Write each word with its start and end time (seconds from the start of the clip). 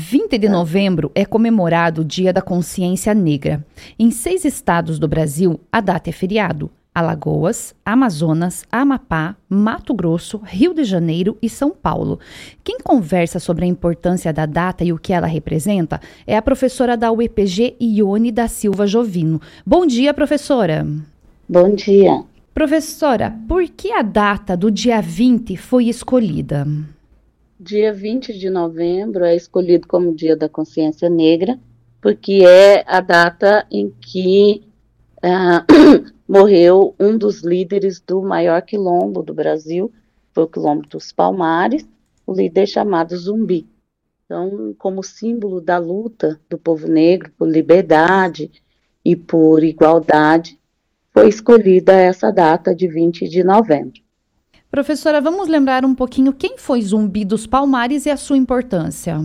20 0.00 0.38
de 0.38 0.48
novembro 0.48 1.12
é 1.14 1.26
comemorado 1.26 2.00
o 2.00 2.04
Dia 2.04 2.32
da 2.32 2.40
Consciência 2.40 3.12
Negra. 3.12 3.62
Em 3.98 4.10
seis 4.10 4.46
estados 4.46 4.98
do 4.98 5.06
Brasil, 5.06 5.60
a 5.70 5.78
data 5.78 6.08
é 6.08 6.12
feriado. 6.12 6.70
Alagoas, 6.94 7.74
Amazonas, 7.84 8.64
Amapá, 8.72 9.36
Mato 9.46 9.92
Grosso, 9.92 10.40
Rio 10.42 10.72
de 10.72 10.84
Janeiro 10.84 11.36
e 11.42 11.50
São 11.50 11.70
Paulo. 11.70 12.18
Quem 12.64 12.78
conversa 12.82 13.38
sobre 13.38 13.66
a 13.66 13.68
importância 13.68 14.32
da 14.32 14.46
data 14.46 14.82
e 14.82 14.90
o 14.90 14.98
que 14.98 15.12
ela 15.12 15.26
representa 15.26 16.00
é 16.26 16.34
a 16.34 16.42
professora 16.42 16.96
da 16.96 17.12
UEPG, 17.12 17.76
Ione 17.78 18.32
da 18.32 18.48
Silva 18.48 18.86
Jovino. 18.86 19.38
Bom 19.66 19.84
dia, 19.84 20.14
professora. 20.14 20.86
Bom 21.46 21.74
dia. 21.74 22.24
Professora, 22.54 23.36
por 23.46 23.62
que 23.68 23.92
a 23.92 24.00
data 24.00 24.56
do 24.56 24.70
dia 24.70 25.02
20 25.02 25.58
foi 25.58 25.88
escolhida? 25.88 26.66
Dia 27.62 27.92
20 27.92 28.38
de 28.38 28.48
novembro 28.48 29.22
é 29.22 29.36
escolhido 29.36 29.86
como 29.86 30.14
Dia 30.14 30.34
da 30.34 30.48
Consciência 30.48 31.10
Negra, 31.10 31.60
porque 32.00 32.42
é 32.42 32.82
a 32.86 33.02
data 33.02 33.66
em 33.70 33.90
que 33.90 34.64
uh, 35.18 36.10
morreu 36.26 36.94
um 36.98 37.18
dos 37.18 37.42
líderes 37.42 38.00
do 38.00 38.22
maior 38.22 38.62
quilombo 38.62 39.22
do 39.22 39.34
Brasil, 39.34 39.92
foi 40.32 40.44
o 40.44 40.48
quilombo 40.48 40.88
dos 40.88 41.12
Palmares, 41.12 41.86
o 42.26 42.32
líder 42.32 42.66
chamado 42.66 43.14
Zumbi. 43.14 43.68
Então, 44.24 44.74
como 44.78 45.02
símbolo 45.02 45.60
da 45.60 45.76
luta 45.76 46.40
do 46.48 46.56
povo 46.56 46.88
negro 46.88 47.30
por 47.36 47.46
liberdade 47.46 48.50
e 49.04 49.14
por 49.14 49.62
igualdade, 49.62 50.58
foi 51.12 51.28
escolhida 51.28 51.92
essa 51.92 52.30
data 52.30 52.74
de 52.74 52.88
20 52.88 53.28
de 53.28 53.44
novembro. 53.44 54.00
Professora, 54.70 55.20
vamos 55.20 55.48
lembrar 55.48 55.84
um 55.84 55.96
pouquinho 55.96 56.32
quem 56.32 56.56
foi 56.56 56.80
Zumbi 56.80 57.24
dos 57.24 57.44
Palmares 57.44 58.06
e 58.06 58.10
a 58.10 58.16
sua 58.16 58.36
importância. 58.36 59.18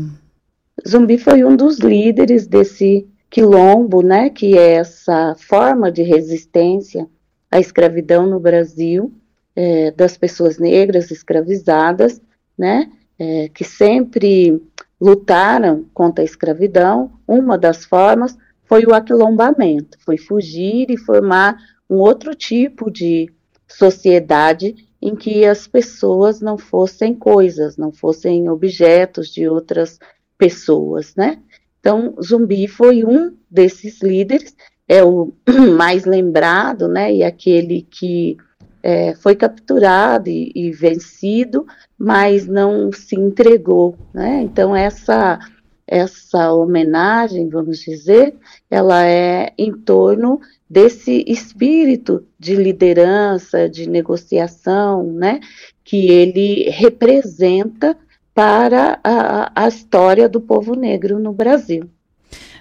Zumbi 0.88 1.20
foi 1.20 1.46
um 1.46 1.56
dos 1.56 1.78
líderes 1.78 2.48
desse 2.48 3.08
quilombo, 3.30 4.02
né, 4.02 4.32
que 4.32 4.58
é 4.58 4.74
essa 4.74 5.36
forma 5.38 5.92
de 5.92 6.02
resistência 6.02 7.08
à 7.52 7.60
escravidão 7.60 8.26
no 8.26 8.40
Brasil, 8.40 9.14
é, 9.56 9.92
das 9.92 10.18
pessoas 10.18 10.58
negras 10.58 11.12
escravizadas, 11.12 12.20
né, 12.58 12.92
é, 13.20 13.48
que 13.50 13.64
sempre 13.64 14.60
lutaram 15.00 15.86
contra 15.94 16.24
a 16.24 16.26
escravidão. 16.26 17.12
Uma 17.28 17.56
das 17.56 17.86
formas 17.86 18.36
foi 18.64 18.84
o 18.84 18.96
aquilombamento, 18.96 20.00
foi 20.04 20.18
fugir 20.18 20.90
e 20.90 20.98
formar 20.98 21.56
um 21.88 21.98
outro 21.98 22.34
tipo 22.34 22.90
de 22.90 23.32
sociedade 23.68 24.85
em 25.06 25.16
que 25.16 25.46
as 25.46 25.68
pessoas 25.68 26.42
não 26.42 26.58
fossem 26.58 27.14
coisas, 27.14 27.78
não 27.78 27.92
fossem 27.92 28.50
objetos 28.50 29.30
de 29.30 29.48
outras 29.48 30.00
pessoas, 30.36 31.14
né? 31.16 31.40
Então, 31.80 32.16
Zumbi 32.20 32.68
foi 32.68 33.06
um 33.06 33.38
desses 33.50 34.02
líderes, 34.02 34.56
é 34.88 35.04
o 35.04 35.32
mais 35.78 36.06
lembrado, 36.06 36.88
né? 36.88 37.14
E 37.14 37.24
aquele 37.24 37.84
que 37.84 38.36
é, 38.82 39.14
foi 39.14 39.36
capturado 39.36 40.28
e, 40.28 40.52
e, 40.56 40.72
vencido, 40.72 41.68
mas 41.96 42.48
não 42.48 42.92
se 42.92 43.16
entregou, 43.16 43.96
né? 44.12 44.42
Então, 44.42 44.76
essa 44.76 45.40
essa 45.88 46.52
homenagem, 46.52 47.48
vamos 47.48 47.78
dizer, 47.78 48.36
ela 48.72 49.06
é 49.06 49.54
em 49.56 49.72
torno 49.72 50.42
desse 50.70 51.24
espírito 51.28 52.26
de 52.40 52.56
liderança, 52.56 53.70
de 53.70 53.88
negociação, 53.88 55.04
né, 55.14 55.40
que 55.84 56.08
ele 56.08 56.70
representa 56.70 57.96
para 58.34 59.00
a, 59.04 59.52
a 59.56 59.68
história 59.68 60.28
do 60.28 60.42
povo 60.42 60.76
negro 60.76 61.20
no 61.20 61.32
Brasil. 61.32 61.90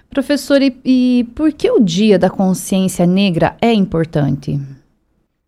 Professor, 0.09 0.63
e, 0.63 0.77
e 0.85 1.25
por 1.35 1.53
que 1.53 1.69
o 1.71 1.81
Dia 1.81 2.19
da 2.19 2.31
Consciência 2.31 3.05
Negra 3.05 3.57
é 3.61 3.73
importante? 3.73 4.61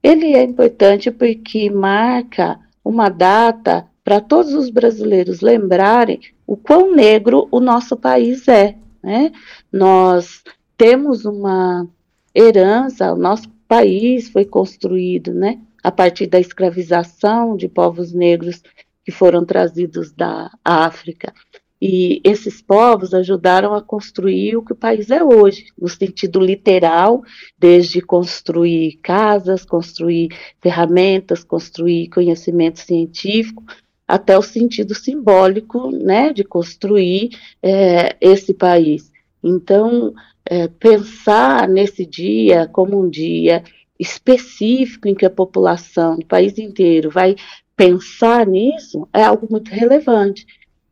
Ele 0.02 0.34
é 0.34 0.42
importante 0.42 1.11
porque 1.11 1.70
marca 1.70 2.58
uma 2.84 3.08
data 3.08 3.86
para 4.02 4.20
todos 4.20 4.55
os 4.55 4.70
brasileiros 4.70 5.40
lembrarem 5.40 6.20
o 6.46 6.56
quão 6.56 6.95
negro 6.95 7.48
o 7.50 7.61
nosso 7.61 7.96
país 7.96 8.46
é. 8.48 8.77
Né? 9.02 9.33
Nós 9.72 10.42
temos 10.77 11.24
uma 11.24 11.89
herança, 12.36 13.13
o 13.13 13.17
nosso 13.17 13.48
país 13.67 14.29
foi 14.29 14.45
construído 14.45 15.33
né, 15.33 15.58
a 15.83 15.91
partir 15.91 16.27
da 16.27 16.39
escravização 16.39 17.57
de 17.57 17.69
povos 17.69 18.13
negros 18.13 18.63
que 19.05 19.11
foram 19.11 19.45
trazidos 19.45 20.13
da 20.13 20.51
África. 20.63 21.33
E 21.80 22.20
esses 22.25 22.63
povos 22.63 23.13
ajudaram 23.13 23.75
a 23.75 23.83
construir 23.83 24.57
o 24.57 24.63
que 24.64 24.73
o 24.73 24.77
país 24.77 25.11
é 25.11 25.23
hoje, 25.23 25.67
no 25.79 25.89
sentido 25.89 26.41
literal, 26.41 27.23
desde 27.58 28.01
construir 28.01 28.98
casas, 29.02 29.64
construir 29.64 30.29
ferramentas, 30.61 31.45
construir 31.45 32.08
conhecimento 32.08 32.80
científico, 32.80 33.63
até 34.08 34.39
o 34.39 34.42
sentido 34.42 34.95
simbólico, 34.95 35.91
né, 35.91 36.33
de 36.33 36.45
construir 36.45 37.30
é, 37.63 38.17
esse 38.20 38.55
país. 38.55 39.13
Então, 39.45 40.14
é, 40.48 40.68
pensar 40.68 41.68
nesse 41.68 42.07
dia 42.07 42.68
como 42.68 43.01
um 43.01 43.08
dia 43.08 43.62
específico 43.98 45.08
em 45.08 45.14
que 45.14 45.27
a 45.27 45.30
população 45.30 46.17
do 46.17 46.27
país 46.27 46.58
inteiro 46.58 47.11
vai 47.11 47.34
pensar 47.77 48.46
nisso 48.46 49.08
é 49.12 49.23
algo 49.23 49.46
muito 49.51 49.70
relevante. 49.70 50.46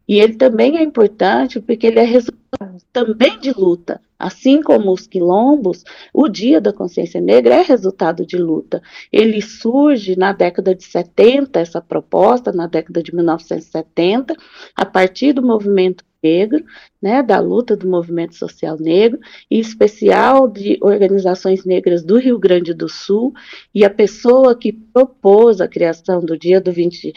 E 0.06 0.20
ele 0.20 0.34
também 0.34 0.76
é 0.76 0.82
importante 0.82 1.60
porque 1.60 1.86
ele 1.86 1.98
é 1.98 2.04
resultado 2.04 2.78
também 2.92 3.38
de 3.40 3.52
luta. 3.52 4.00
Assim 4.24 4.62
como 4.62 4.90
os 4.90 5.06
quilombos, 5.06 5.84
o 6.10 6.30
Dia 6.30 6.58
da 6.58 6.72
Consciência 6.72 7.20
Negra 7.20 7.56
é 7.56 7.60
resultado 7.60 8.24
de 8.24 8.38
luta. 8.38 8.80
Ele 9.12 9.42
surge 9.42 10.16
na 10.16 10.32
década 10.32 10.74
de 10.74 10.82
70, 10.82 11.60
essa 11.60 11.78
proposta, 11.78 12.50
na 12.50 12.66
década 12.66 13.02
de 13.02 13.14
1970, 13.14 14.34
a 14.74 14.86
partir 14.86 15.34
do 15.34 15.42
movimento 15.42 16.02
negro, 16.22 16.64
né, 17.02 17.22
da 17.22 17.38
luta 17.38 17.76
do 17.76 17.86
movimento 17.86 18.34
social 18.34 18.78
negro, 18.80 19.20
em 19.50 19.58
especial 19.58 20.48
de 20.48 20.78
organizações 20.80 21.66
negras 21.66 22.02
do 22.02 22.16
Rio 22.16 22.38
Grande 22.38 22.72
do 22.72 22.88
Sul, 22.88 23.34
e 23.74 23.84
a 23.84 23.90
pessoa 23.90 24.56
que 24.58 24.72
propôs 24.72 25.60
a 25.60 25.68
criação 25.68 26.24
do 26.24 26.38
dia 26.38 26.62
do 26.62 26.72
20, 26.72 27.12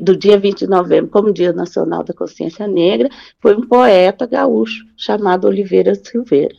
do 0.00 0.16
dia 0.16 0.38
20 0.38 0.60
de 0.60 0.66
novembro 0.66 1.10
como 1.10 1.32
Dia 1.32 1.52
Nacional 1.52 2.02
da 2.02 2.12
Consciência 2.12 2.66
Negra 2.66 3.08
foi 3.40 3.56
um 3.56 3.66
poeta 3.66 4.26
gaúcho 4.26 4.84
chamado 4.96 5.46
Oliveira 5.46 5.94
Silveira. 5.94 6.54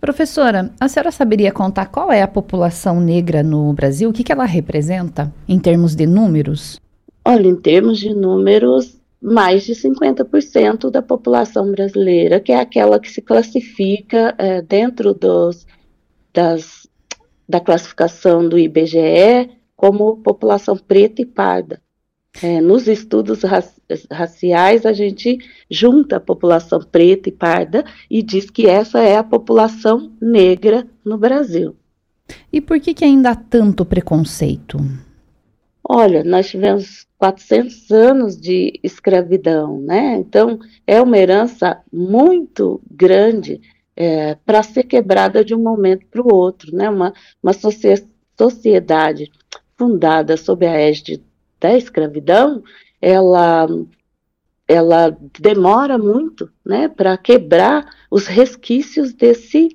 Professora, 0.00 0.70
a 0.80 0.88
senhora 0.88 1.10
saberia 1.10 1.52
contar 1.52 1.86
qual 1.86 2.12
é 2.12 2.22
a 2.22 2.28
população 2.28 3.00
negra 3.00 3.42
no 3.42 3.72
Brasil? 3.72 4.10
O 4.10 4.12
que, 4.12 4.22
que 4.22 4.32
ela 4.32 4.44
representa 4.44 5.32
em 5.48 5.58
termos 5.58 5.94
de 5.94 6.06
números? 6.06 6.80
Olha, 7.24 7.48
em 7.48 7.56
termos 7.56 7.98
de 7.98 8.14
números, 8.14 9.00
mais 9.20 9.64
de 9.64 9.72
50% 9.72 10.90
da 10.90 11.02
população 11.02 11.70
brasileira, 11.70 12.38
que 12.38 12.52
é 12.52 12.60
aquela 12.60 13.00
que 13.00 13.10
se 13.10 13.22
classifica 13.22 14.34
é, 14.36 14.62
dentro 14.62 15.14
dos, 15.14 15.66
das, 16.32 16.86
da 17.48 17.58
classificação 17.58 18.48
do 18.48 18.58
IBGE 18.58 19.50
como 19.74 20.18
população 20.18 20.76
preta 20.76 21.22
e 21.22 21.26
parda. 21.26 21.80
É, 22.42 22.60
nos 22.60 22.86
estudos 22.86 23.40
raciais, 24.10 24.84
a 24.84 24.92
gente 24.92 25.38
junta 25.70 26.16
a 26.16 26.20
população 26.20 26.80
preta 26.80 27.28
e 27.28 27.32
parda 27.32 27.84
e 28.10 28.22
diz 28.22 28.50
que 28.50 28.66
essa 28.66 29.00
é 29.00 29.16
a 29.16 29.24
população 29.24 30.12
negra 30.20 30.86
no 31.04 31.16
Brasil. 31.16 31.74
E 32.52 32.60
por 32.60 32.78
que, 32.80 32.92
que 32.92 33.04
ainda 33.04 33.30
há 33.30 33.34
tanto 33.34 33.84
preconceito? 33.84 34.78
Olha, 35.88 36.24
nós 36.24 36.48
tivemos 36.48 37.06
400 37.16 37.90
anos 37.92 38.36
de 38.36 38.78
escravidão, 38.82 39.80
né? 39.80 40.16
Então, 40.16 40.58
é 40.86 41.00
uma 41.00 41.16
herança 41.16 41.80
muito 41.92 42.80
grande 42.90 43.60
é, 43.94 44.34
para 44.34 44.62
ser 44.62 44.82
quebrada 44.82 45.44
de 45.44 45.54
um 45.54 45.62
momento 45.62 46.04
para 46.10 46.20
o 46.20 46.34
outro, 46.34 46.74
né? 46.74 46.90
Uma, 46.90 47.14
uma 47.40 47.52
sociedade 47.52 49.30
fundada 49.76 50.36
sob 50.36 50.66
a 50.66 50.72
égide 50.72 51.22
da 51.60 51.76
escravidão, 51.76 52.62
ela 53.00 53.66
ela 54.68 55.16
demora 55.38 55.96
muito, 55.96 56.50
né, 56.64 56.88
para 56.88 57.16
quebrar 57.16 57.88
os 58.10 58.26
resquícios 58.26 59.12
desse 59.12 59.68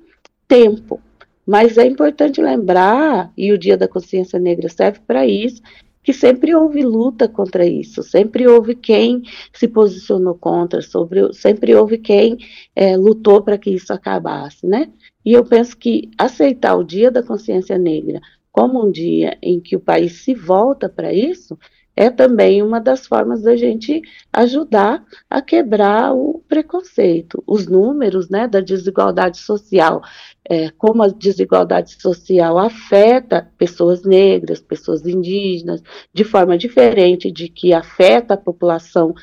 tempo. 0.46 1.00
Mas 1.46 1.78
é 1.78 1.86
importante 1.86 2.42
lembrar, 2.42 3.32
e 3.34 3.52
o 3.52 3.58
Dia 3.58 3.76
da 3.76 3.88
Consciência 3.88 4.38
Negra 4.38 4.68
serve 4.68 5.00
para 5.06 5.26
isso, 5.26 5.62
que 6.02 6.12
sempre 6.12 6.54
houve 6.54 6.82
luta 6.82 7.28
contra 7.28 7.64
isso, 7.64 8.02
sempre 8.02 8.46
houve 8.46 8.74
quem 8.74 9.22
se 9.52 9.68
posicionou 9.68 10.34
contra, 10.34 10.82
sobre, 10.82 11.32
sempre 11.32 11.74
houve 11.74 11.96
quem 11.96 12.38
é, 12.74 12.96
lutou 12.96 13.40
para 13.40 13.56
que 13.56 13.70
isso 13.70 13.92
acabasse, 13.92 14.66
né? 14.66 14.90
E 15.24 15.32
eu 15.32 15.44
penso 15.44 15.76
que 15.76 16.10
aceitar 16.18 16.74
o 16.74 16.84
Dia 16.84 17.10
da 17.10 17.22
Consciência 17.22 17.78
Negra 17.78 18.20
como 18.52 18.86
um 18.86 18.90
dia 18.90 19.38
em 19.42 19.58
que 19.58 19.74
o 19.74 19.80
país 19.80 20.22
se 20.22 20.34
volta 20.34 20.88
para 20.88 21.12
isso, 21.12 21.58
é 21.96 22.08
também 22.08 22.62
uma 22.62 22.80
das 22.80 23.06
formas 23.06 23.42
da 23.42 23.54
gente 23.54 24.00
ajudar 24.32 25.04
a 25.28 25.42
quebrar 25.42 26.14
o 26.14 26.42
preconceito. 26.48 27.42
Os 27.46 27.66
números 27.66 28.30
né, 28.30 28.48
da 28.48 28.60
desigualdade 28.60 29.38
social, 29.38 30.02
é, 30.48 30.70
como 30.70 31.02
a 31.02 31.08
desigualdade 31.08 32.00
social 32.00 32.58
afeta 32.58 33.50
pessoas 33.58 34.02
negras, 34.04 34.60
pessoas 34.60 35.06
indígenas, 35.06 35.82
de 36.12 36.24
forma 36.24 36.56
diferente 36.56 37.30
de 37.30 37.48
que 37.48 37.74
afeta 37.74 38.34
a 38.34 38.38
população 38.38 39.14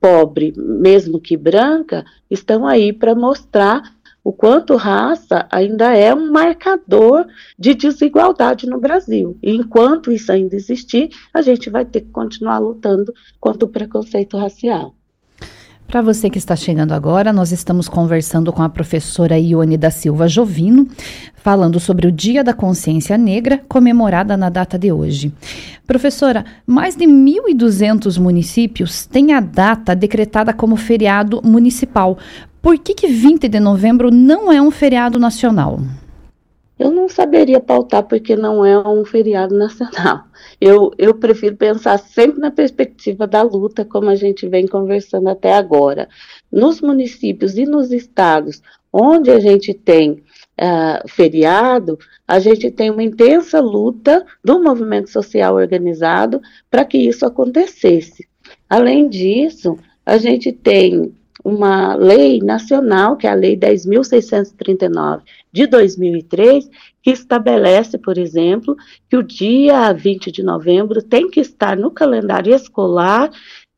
pobre, 0.00 0.52
mesmo 0.56 1.20
que 1.20 1.36
branca, 1.36 2.04
estão 2.30 2.66
aí 2.66 2.92
para 2.92 3.14
mostrar 3.14 3.82
o 4.22 4.32
quanto 4.32 4.76
raça 4.76 5.46
ainda 5.50 5.94
é 5.96 6.14
um 6.14 6.30
marcador 6.30 7.26
de 7.58 7.74
desigualdade 7.74 8.66
no 8.66 8.78
Brasil. 8.78 9.38
E 9.42 9.54
enquanto 9.54 10.12
isso 10.12 10.30
ainda 10.30 10.54
existir, 10.54 11.10
a 11.32 11.40
gente 11.42 11.70
vai 11.70 11.84
ter 11.84 12.02
que 12.02 12.10
continuar 12.10 12.58
lutando 12.58 13.12
contra 13.40 13.64
o 13.64 13.68
preconceito 13.68 14.36
racial. 14.36 14.94
Para 15.90 16.02
você 16.02 16.30
que 16.30 16.38
está 16.38 16.54
chegando 16.54 16.92
agora, 16.92 17.32
nós 17.32 17.50
estamos 17.50 17.88
conversando 17.88 18.52
com 18.52 18.62
a 18.62 18.68
professora 18.68 19.36
Ione 19.36 19.76
da 19.76 19.90
Silva 19.90 20.28
Jovino, 20.28 20.86
falando 21.34 21.80
sobre 21.80 22.06
o 22.06 22.12
Dia 22.12 22.44
da 22.44 22.54
Consciência 22.54 23.18
Negra, 23.18 23.60
comemorada 23.68 24.36
na 24.36 24.48
data 24.48 24.78
de 24.78 24.92
hoje. 24.92 25.32
Professora, 25.88 26.44
mais 26.64 26.94
de 26.94 27.06
1.200 27.06 28.20
municípios 28.20 29.04
têm 29.04 29.32
a 29.32 29.40
data 29.40 29.96
decretada 29.96 30.52
como 30.52 30.76
feriado 30.76 31.42
municipal. 31.42 32.16
Por 32.62 32.78
que, 32.78 32.92
que 32.92 33.06
20 33.06 33.48
de 33.48 33.58
novembro 33.58 34.10
não 34.10 34.52
é 34.52 34.60
um 34.60 34.70
feriado 34.70 35.18
nacional? 35.18 35.78
Eu 36.78 36.90
não 36.90 37.08
saberia 37.08 37.58
pautar 37.58 38.02
porque 38.02 38.36
não 38.36 38.64
é 38.64 38.78
um 38.86 39.04
feriado 39.04 39.56
nacional. 39.56 40.24
Eu, 40.60 40.90
eu 40.98 41.14
prefiro 41.14 41.56
pensar 41.56 41.98
sempre 41.98 42.38
na 42.38 42.50
perspectiva 42.50 43.26
da 43.26 43.40
luta, 43.40 43.82
como 43.82 44.10
a 44.10 44.14
gente 44.14 44.46
vem 44.46 44.66
conversando 44.66 45.28
até 45.28 45.54
agora. 45.54 46.06
Nos 46.52 46.82
municípios 46.82 47.56
e 47.56 47.64
nos 47.64 47.90
estados 47.90 48.60
onde 48.92 49.30
a 49.30 49.40
gente 49.40 49.72
tem 49.72 50.10
uh, 50.60 51.08
feriado, 51.08 51.98
a 52.28 52.38
gente 52.38 52.70
tem 52.70 52.90
uma 52.90 53.02
intensa 53.02 53.58
luta 53.60 54.24
do 54.44 54.62
movimento 54.62 55.08
social 55.08 55.54
organizado 55.54 56.42
para 56.70 56.84
que 56.84 56.98
isso 56.98 57.24
acontecesse. 57.24 58.28
Além 58.68 59.08
disso, 59.08 59.78
a 60.04 60.18
gente 60.18 60.52
tem 60.52 61.14
uma 61.44 61.94
lei 61.94 62.38
nacional, 62.40 63.16
que 63.16 63.26
é 63.26 63.30
a 63.30 63.34
Lei 63.34 63.56
10.639 63.56 65.22
de 65.52 65.66
2003, 65.66 66.68
que 67.02 67.10
estabelece, 67.10 67.98
por 67.98 68.18
exemplo, 68.18 68.76
que 69.08 69.16
o 69.16 69.22
dia 69.22 69.92
20 69.92 70.30
de 70.30 70.42
novembro 70.42 71.02
tem 71.02 71.30
que 71.30 71.40
estar 71.40 71.76
no 71.76 71.90
calendário 71.90 72.54
escolar 72.54 73.30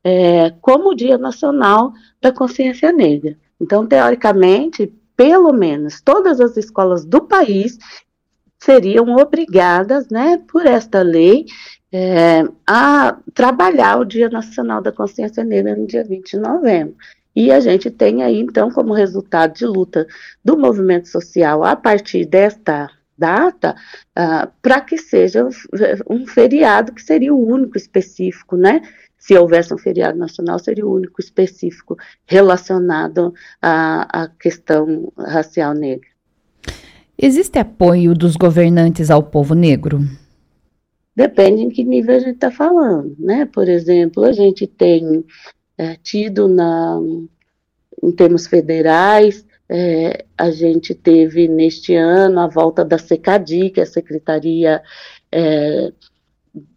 é, 0.03 0.51
como 0.61 0.89
o 0.89 0.95
Dia 0.95 1.17
Nacional 1.17 1.93
da 2.21 2.31
Consciência 2.31 2.91
Negra. 2.91 3.37
Então, 3.59 3.87
teoricamente, 3.87 4.93
pelo 5.15 5.53
menos 5.53 6.01
todas 6.01 6.41
as 6.41 6.57
escolas 6.57 7.05
do 7.05 7.21
país 7.21 7.77
seriam 8.59 9.15
obrigadas, 9.15 10.09
né, 10.09 10.41
por 10.47 10.65
esta 10.65 11.01
lei, 11.01 11.45
é, 11.91 12.43
a 12.67 13.17
trabalhar 13.33 13.99
o 13.99 14.05
Dia 14.05 14.29
Nacional 14.29 14.81
da 14.81 14.91
Consciência 14.91 15.43
Negra 15.43 15.75
no 15.75 15.85
dia 15.85 16.03
20 16.03 16.31
de 16.31 16.37
novembro. 16.37 16.95
E 17.35 17.51
a 17.51 17.59
gente 17.59 17.89
tem 17.89 18.21
aí, 18.21 18.39
então, 18.39 18.69
como 18.69 18.93
resultado 18.93 19.53
de 19.53 19.65
luta 19.65 20.07
do 20.43 20.57
movimento 20.57 21.07
social 21.07 21.63
a 21.63 21.75
partir 21.75 22.25
desta 22.25 22.89
data, 23.17 23.75
uh, 24.17 24.51
para 24.61 24.81
que 24.81 24.97
seja 24.97 25.47
um 26.09 26.25
feriado 26.25 26.93
que 26.93 27.01
seria 27.01 27.33
o 27.33 27.47
único 27.47 27.77
específico, 27.77 28.55
né? 28.55 28.81
Se 29.17 29.37
houvesse 29.37 29.73
um 29.73 29.77
feriado 29.77 30.17
nacional, 30.17 30.59
seria 30.59 30.85
o 30.85 30.93
único 30.93 31.21
específico 31.21 31.97
relacionado 32.25 33.33
à, 33.61 34.23
à 34.23 34.27
questão 34.27 35.11
racial 35.17 35.73
negra. 35.73 36.07
Existe 37.17 37.57
apoio 37.57 38.13
dos 38.13 38.35
governantes 38.35 39.09
ao 39.09 39.23
povo 39.23 39.53
negro? 39.53 39.99
Depende 41.15 41.61
em 41.61 41.69
que 41.69 41.83
nível 41.83 42.15
a 42.15 42.19
gente 42.19 42.35
está 42.35 42.51
falando, 42.51 43.15
né? 43.19 43.45
Por 43.45 43.69
exemplo, 43.69 44.23
a 44.25 44.31
gente 44.31 44.65
tem 44.65 45.23
é, 45.77 45.95
tido 45.95 46.47
na, 46.47 46.99
em 48.01 48.11
termos 48.11 48.47
federais. 48.47 49.45
É, 49.69 50.25
a 50.37 50.51
gente 50.51 50.93
teve 50.93 51.47
neste 51.47 51.95
ano 51.95 52.39
a 52.39 52.47
volta 52.47 52.83
da 52.83 52.97
SECADI, 52.97 53.69
que 53.71 53.79
é 53.79 53.83
a 53.83 53.87
Secretaria 53.87 54.83
é, 55.31 55.91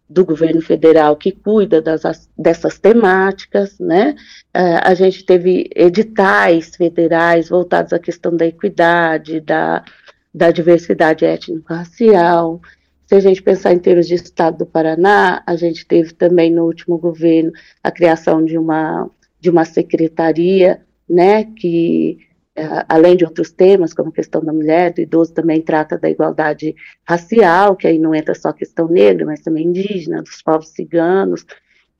do 0.09 0.25
Governo 0.25 0.61
Federal 0.61 1.15
que 1.17 1.31
cuida 1.31 1.81
das, 1.81 2.29
dessas 2.37 2.79
temáticas, 2.79 3.77
né? 3.77 4.15
É, 4.53 4.75
a 4.77 4.93
gente 4.93 5.25
teve 5.25 5.69
editais 5.75 6.75
federais 6.75 7.49
voltados 7.49 7.91
à 7.91 7.99
questão 7.99 8.35
da 8.35 8.45
equidade, 8.45 9.41
da, 9.41 9.83
da 10.33 10.49
diversidade 10.49 11.25
étnico-racial. 11.25 12.61
Se 13.07 13.15
a 13.15 13.19
gente 13.21 13.41
pensar 13.41 13.73
em 13.73 13.79
termos 13.79 14.05
de 14.05 14.15
Estado 14.15 14.57
do 14.57 14.65
Paraná, 14.65 15.41
a 15.45 15.55
gente 15.55 15.85
teve 15.85 16.13
também 16.13 16.51
no 16.51 16.65
último 16.65 16.97
governo 16.97 17.53
a 17.81 17.89
criação 17.89 18.43
de 18.43 18.57
uma, 18.57 19.09
de 19.39 19.49
uma 19.49 19.63
secretaria, 19.63 20.81
né, 21.09 21.45
que 21.45 22.19
é, 22.53 22.65
além 22.89 23.15
de 23.15 23.23
outros 23.23 23.49
temas, 23.49 23.93
como 23.93 24.09
a 24.09 24.11
questão 24.11 24.43
da 24.43 24.51
mulher, 24.51 24.91
do 24.91 24.99
idoso, 24.99 25.33
também 25.33 25.61
trata 25.61 25.97
da 25.97 26.09
igualdade 26.09 26.75
racial, 27.07 27.77
que 27.77 27.87
aí 27.87 27.97
não 27.97 28.13
entra 28.13 28.35
só 28.35 28.49
a 28.49 28.53
questão 28.53 28.89
negra, 28.89 29.25
mas 29.25 29.39
também 29.39 29.67
indígena, 29.67 30.21
dos 30.21 30.41
povos 30.41 30.69
ciganos, 30.69 31.45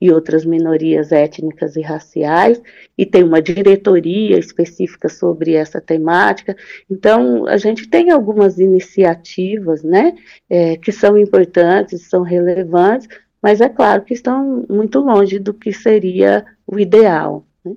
e 0.00 0.10
outras 0.12 0.44
minorias 0.44 1.10
étnicas 1.10 1.76
e 1.76 1.80
raciais, 1.80 2.60
e 2.96 3.04
tem 3.04 3.24
uma 3.24 3.42
diretoria 3.42 4.38
específica 4.38 5.08
sobre 5.08 5.54
essa 5.54 5.80
temática. 5.80 6.56
Então, 6.88 7.46
a 7.46 7.56
gente 7.56 7.88
tem 7.88 8.10
algumas 8.10 8.58
iniciativas, 8.58 9.82
né, 9.82 10.14
é, 10.48 10.76
que 10.76 10.92
são 10.92 11.18
importantes, 11.18 12.08
são 12.08 12.22
relevantes, 12.22 13.08
mas 13.42 13.60
é 13.60 13.68
claro 13.68 14.02
que 14.02 14.14
estão 14.14 14.64
muito 14.68 15.00
longe 15.00 15.38
do 15.38 15.52
que 15.52 15.72
seria 15.72 16.44
o 16.66 16.78
ideal. 16.78 17.44
Né? 17.64 17.74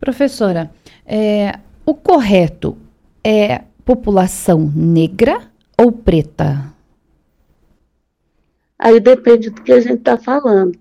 Professora, 0.00 0.70
é, 1.06 1.58
o 1.86 1.94
correto 1.94 2.76
é 3.22 3.62
população 3.84 4.70
negra 4.74 5.40
ou 5.76 5.90
preta? 5.90 6.72
Aí 8.78 9.00
depende 9.00 9.50
do 9.50 9.60
que 9.62 9.72
a 9.72 9.80
gente 9.80 9.98
está 9.98 10.16
falando 10.16 10.78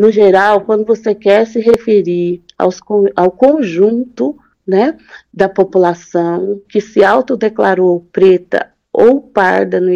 no 0.00 0.10
geral, 0.10 0.62
quando 0.62 0.86
você 0.86 1.14
quer 1.14 1.46
se 1.46 1.60
referir 1.60 2.42
aos, 2.56 2.80
ao 3.14 3.30
conjunto 3.30 4.34
né, 4.66 4.96
da 5.30 5.46
população 5.46 6.62
que 6.66 6.80
se 6.80 7.04
autodeclarou 7.04 8.08
preta 8.10 8.72
ou 8.90 9.20
parda 9.20 9.78
no, 9.78 9.90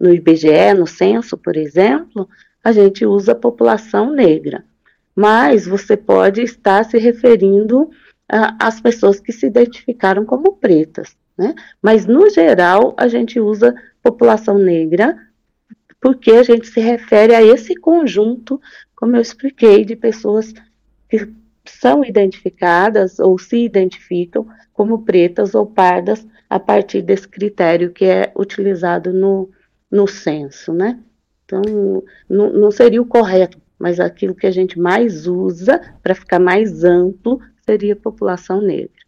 no 0.00 0.12
IBGE, 0.12 0.74
no 0.76 0.88
censo, 0.88 1.38
por 1.38 1.56
exemplo, 1.56 2.28
a 2.64 2.72
gente 2.72 3.06
usa 3.06 3.30
a 3.30 3.36
população 3.36 4.10
negra. 4.10 4.64
Mas 5.14 5.68
você 5.68 5.96
pode 5.96 6.42
estar 6.42 6.84
se 6.84 6.98
referindo 6.98 7.88
às 8.28 8.80
pessoas 8.80 9.20
que 9.20 9.30
se 9.30 9.46
identificaram 9.46 10.24
como 10.24 10.56
pretas. 10.56 11.16
Né? 11.38 11.54
Mas, 11.80 12.06
no 12.06 12.28
geral, 12.28 12.92
a 12.96 13.06
gente 13.06 13.38
usa 13.38 13.72
população 14.02 14.58
negra 14.58 15.16
porque 16.04 16.32
a 16.32 16.42
gente 16.42 16.66
se 16.66 16.80
refere 16.80 17.34
a 17.34 17.42
esse 17.42 17.74
conjunto 17.74 18.60
como 18.96 19.16
eu 19.16 19.20
expliquei, 19.20 19.84
de 19.84 19.96
pessoas 19.96 20.52
que 21.08 21.32
são 21.66 22.04
identificadas 22.04 23.18
ou 23.18 23.38
se 23.38 23.64
identificam 23.64 24.46
como 24.72 25.02
pretas 25.02 25.54
ou 25.54 25.66
pardas 25.66 26.26
a 26.50 26.58
partir 26.58 27.02
desse 27.02 27.26
critério 27.26 27.92
que 27.92 28.04
é 28.04 28.32
utilizado 28.36 29.12
no, 29.12 29.50
no 29.90 30.06
censo, 30.06 30.72
né? 30.72 30.98
Então, 31.44 32.02
não, 32.28 32.70
seria 32.70 33.00
o 33.00 33.06
correto, 33.06 33.58
mas 33.78 34.00
aquilo 34.00 34.34
que 34.34 34.46
a 34.46 34.50
gente 34.50 34.78
mais 34.78 35.26
usa 35.26 35.80
para 36.02 36.14
ficar 36.14 36.38
mais 36.38 36.84
amplo 36.84 37.38
seria 37.64 37.94
população 37.94 38.60
negra. 38.60 39.04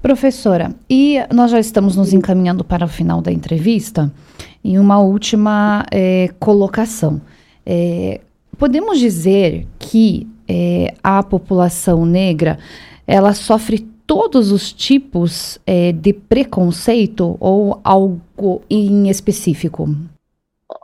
Professora, 0.00 0.74
e 0.88 1.18
nós 1.32 1.50
já 1.50 1.58
estamos 1.58 1.96
nos 1.96 2.12
encaminhando 2.12 2.62
para 2.64 2.84
o 2.84 2.88
final 2.88 3.22
da 3.22 3.32
entrevista, 3.32 4.12
em 4.62 4.78
uma 4.78 5.00
última 5.00 5.84
é, 5.90 6.28
colocação. 6.38 7.22
É, 7.66 8.20
podemos 8.58 8.98
dizer 8.98 9.66
que 9.78 10.26
é, 10.48 10.94
a 11.02 11.22
população 11.22 12.04
negra 12.04 12.58
ela 13.06 13.32
sofre 13.32 13.80
todos 14.06 14.52
os 14.52 14.72
tipos 14.72 15.58
é, 15.66 15.92
de 15.92 16.12
preconceito 16.12 17.36
ou 17.40 17.80
algo 17.82 18.62
em 18.68 19.08
específico? 19.08 19.88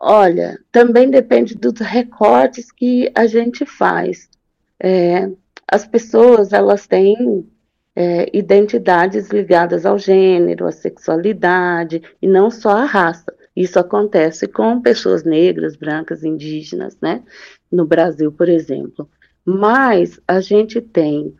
Olha, 0.01 0.59
também 0.73 1.11
depende 1.11 1.55
dos 1.55 1.79
recortes 1.81 2.73
que 2.73 3.11
a 3.15 3.27
gente 3.27 3.67
faz. 3.67 4.29
É, 4.83 5.29
as 5.71 5.87
pessoas 5.87 6.53
elas 6.53 6.87
têm 6.87 7.47
é, 7.95 8.31
identidades 8.33 9.29
ligadas 9.29 9.85
ao 9.85 9.99
gênero, 9.99 10.67
à 10.67 10.73
sexualidade 10.73 12.03
e 12.21 12.27
não 12.27 12.51
só 12.51 12.71
à 12.71 12.85
raça. 12.85 13.33
Isso 13.54 13.78
acontece 13.78 14.47
com 14.47 14.80
pessoas 14.80 15.25
negras, 15.25 15.76
brancas, 15.76 16.25
indígenas, 16.25 16.97
né? 17.00 17.23
No 17.71 17.85
Brasil, 17.85 18.30
por 18.30 18.49
exemplo. 18.49 19.09
Mas 19.45 20.21
a 20.26 20.40
gente 20.40 20.80
tem 20.80 21.35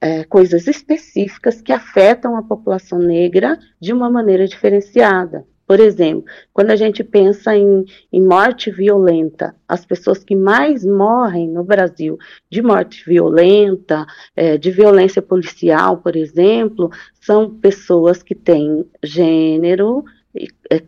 é, 0.00 0.24
coisas 0.24 0.66
específicas 0.66 1.60
que 1.60 1.72
afetam 1.72 2.36
a 2.36 2.42
população 2.42 2.98
negra 2.98 3.58
de 3.80 3.92
uma 3.92 4.10
maneira 4.10 4.46
diferenciada. 4.46 5.44
Por 5.68 5.80
exemplo, 5.80 6.24
quando 6.50 6.70
a 6.70 6.76
gente 6.76 7.04
pensa 7.04 7.54
em, 7.54 7.84
em, 8.10 8.26
morte 8.26 8.70
violenta, 8.70 9.54
as 9.68 9.84
pessoas 9.84 10.24
que 10.24 10.34
mais 10.34 10.82
morrem 10.82 11.46
no 11.46 11.62
Brasil 11.62 12.16
de 12.50 12.62
morte 12.62 13.04
violenta, 13.04 14.06
é, 14.34 14.56
de 14.56 14.70
violência 14.70 15.20
policial, 15.20 15.98
por 15.98 16.16
exemplo, 16.16 16.90
são 17.20 17.54
pessoas 17.54 18.22
que 18.22 18.34
têm 18.34 18.86
gênero, 19.02 20.04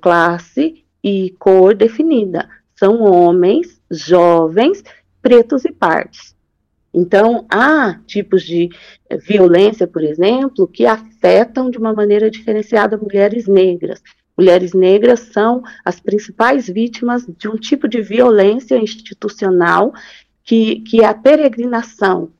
classe 0.01 0.85
e 1.03 1.35
cor 1.39 1.75
definida. 1.75 2.49
São 2.75 3.03
homens, 3.03 3.81
jovens, 3.91 4.83
pretos 5.21 5.65
e 5.65 5.73
pardos. 5.73 6.35
Então, 6.93 7.47
há 7.49 8.01
tipos 8.07 8.43
de 8.43 8.69
violência, 9.23 9.87
por 9.87 10.03
exemplo, 10.03 10.67
que 10.67 10.87
afetam 10.87 11.71
de 11.71 11.79
uma 11.79 11.93
maneira 11.93 12.31
diferenciada 12.31 12.99
mulheres 12.99 13.47
negras. 13.47 14.03
Mulheres 14.37 14.73
negras 14.73 15.21
são 15.21 15.63
as 15.85 16.01
principais 16.01 16.67
vítimas 16.67 17.27
de 17.27 17.49
um 17.49 17.57
tipo 17.57 17.87
de 17.87 18.01
violência 18.01 18.77
institucional 18.77 19.93
que, 20.43 20.81
que 20.81 21.03
é 21.03 21.07
a 21.07 21.15
peregrinação, 21.15 22.33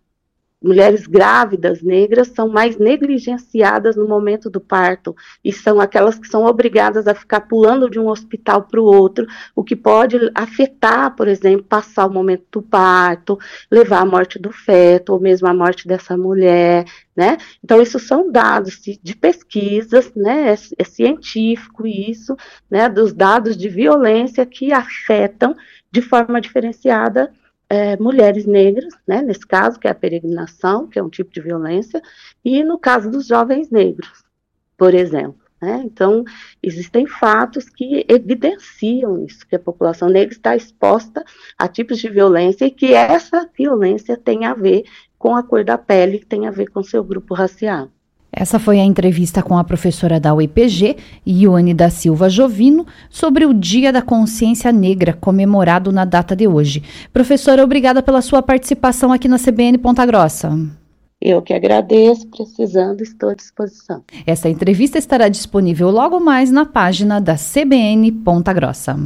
mulheres 0.63 1.07
grávidas 1.07 1.83
negras 1.83 2.29
são 2.29 2.49
mais 2.49 2.77
negligenciadas 2.77 3.97
no 3.97 4.07
momento 4.07 4.51
do 4.51 4.61
parto 4.61 5.17
e 5.43 5.53
são 5.53 5.81
aquelas 5.81 6.19
que 6.19 6.29
são 6.29 6.45
obrigadas 6.45 7.07
a 7.07 7.15
ficar 7.15 7.43
pulando 7.43 7.89
de 7.89 7.99
um 7.99 8.09
hospital 8.09 8.63
para 8.65 8.81
o 8.81 8.85
outro, 8.85 9.27
o 9.57 9.65
que 9.65 9.75
pode 9.75 10.19
afetar, 10.35 11.17
por 11.17 11.29
exemplo, 11.29 11.65
passar 11.65 12.07
o 12.07 12.13
momento 12.13 12.45
do 12.53 12.63
parto, 12.63 13.39
levar 13.71 14.03
à 14.03 14.07
morte 14.07 14.39
do 14.39 14.53
feto 14.53 15.15
ou 15.15 15.21
mesmo 15.21 15.49
à 15.49 15.55
morte 15.55 15.89
dessa 15.89 16.17
mulher, 16.17 16.85
né? 17.17 17.39
Então 17.65 17.81
isso 17.81 17.99
são 17.99 18.31
dados 18.31 18.81
de 19.03 19.17
pesquisas, 19.17 20.13
né? 20.15 20.53
É, 20.53 20.55
é 20.79 20.85
científico 20.85 21.87
isso, 21.87 22.37
né? 22.71 22.89
Dos 22.89 23.13
dados 23.13 23.57
de 23.57 23.69
violência 23.69 24.45
que 24.45 24.73
afetam 24.73 25.57
de 25.91 26.03
forma 26.03 26.41
diferenciada 26.41 27.33
é, 27.71 27.97
mulheres 27.97 28.47
negras, 28.47 28.93
né, 29.07 29.23
nesse 29.23 29.47
caso, 29.47 29.79
que 29.79 29.87
é 29.87 29.91
a 29.93 29.95
peregrinação, 29.95 30.89
que 30.89 30.99
é 30.99 31.03
um 31.03 31.09
tipo 31.09 31.33
de 31.33 31.41
violência, 31.41 32.03
e 32.45 32.65
no 32.65 32.77
caso 32.77 33.09
dos 33.09 33.29
jovens 33.29 33.71
negros, 33.71 34.25
por 34.77 34.93
exemplo. 34.93 35.39
Né? 35.63 35.83
Então, 35.85 36.25
existem 36.63 37.07
fatos 37.07 37.69
que 37.69 38.05
evidenciam 38.09 39.25
isso, 39.25 39.47
que 39.47 39.55
a 39.55 39.61
população 39.61 40.09
negra 40.09 40.35
está 40.35 40.57
exposta 40.57 41.25
a 41.57 41.69
tipos 41.69 41.99
de 41.99 42.09
violência 42.09 42.65
e 42.65 42.71
que 42.71 42.93
essa 42.93 43.49
violência 43.57 44.17
tem 44.17 44.47
a 44.47 44.55
ver 44.55 44.85
com 45.19 45.37
a 45.37 45.43
cor 45.43 45.63
da 45.63 45.79
pele, 45.79 46.25
tem 46.25 46.49
a 46.49 46.51
ver 46.51 46.71
com 46.71 46.83
seu 46.83 47.05
grupo 47.05 47.35
racial. 47.35 47.91
Essa 48.33 48.59
foi 48.59 48.79
a 48.79 48.85
entrevista 48.85 49.43
com 49.43 49.59
a 49.59 49.65
professora 49.65 50.21
da 50.21 50.33
UEPG, 50.33 50.97
Ione 51.27 51.75
da 51.75 51.91
Silva 51.91 52.29
Jovino, 52.29 52.87
sobre 53.09 53.45
o 53.45 53.53
Dia 53.53 53.93
da 53.93 54.01
Consciência 54.01 54.71
Negra, 54.71 55.13
comemorado 55.13 55.91
na 55.91 56.05
data 56.05 56.37
de 56.37 56.47
hoje. 56.47 56.83
Professora, 57.13 57.65
obrigada 57.65 58.03
pela 58.03 58.23
sua 58.23 58.41
participação 58.41 59.13
aqui 59.13 59.27
na 59.27 59.39
CBN 59.39 59.79
Ponta 59.79 60.07
Grossa. 60.07 60.57
Eu 61.21 61.43
que 61.43 61.53
agradeço, 61.53 62.27
precisando, 62.29 63.03
estou 63.03 63.29
à 63.29 63.35
disposição. 63.35 64.03
Essa 64.27 64.49
entrevista 64.49 64.97
estará 64.97 65.29
disponível 65.29 65.91
logo 65.91 66.19
mais 66.19 66.51
na 66.51 66.65
página 66.65 67.21
da 67.21 67.35
CBN 67.35 68.11
Ponta 68.13 68.53
Grossa. 68.55 68.97